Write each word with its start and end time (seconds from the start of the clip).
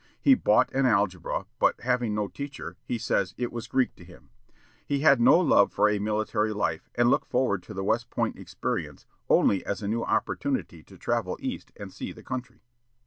He 0.19 0.33
bought 0.33 0.71
an 0.73 0.87
algebra, 0.87 1.45
but, 1.59 1.79
having 1.81 2.15
no 2.15 2.27
teacher, 2.27 2.75
he 2.83 2.97
says, 2.97 3.35
it 3.37 3.51
was 3.51 3.67
Greek 3.67 3.93
to 3.97 4.03
him. 4.03 4.31
He 4.83 5.01
had 5.01 5.21
no 5.21 5.39
love 5.39 5.71
for 5.71 5.87
a 5.87 5.99
military 5.99 6.51
life, 6.53 6.89
and 6.95 7.11
looked 7.11 7.27
forward 7.29 7.61
to 7.61 7.73
the 7.75 7.83
West 7.83 8.09
Point 8.09 8.35
experience 8.35 9.05
only 9.29 9.63
as 9.63 9.83
a 9.83 9.87
new 9.87 10.01
opportunity 10.01 10.81
to 10.85 10.97
travel 10.97 11.37
East 11.39 11.71
and 11.77 11.93
see 11.93 12.11
the 12.11 12.23
country. 12.23 12.63